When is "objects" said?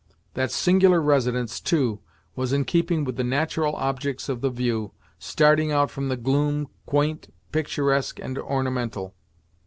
3.75-4.29